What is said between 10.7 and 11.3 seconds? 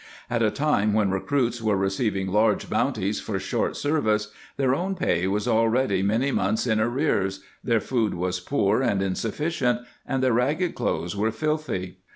clothes were